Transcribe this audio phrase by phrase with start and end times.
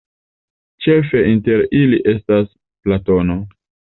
[0.85, 2.49] Ĉefe inter ili estas
[2.87, 3.39] Platono.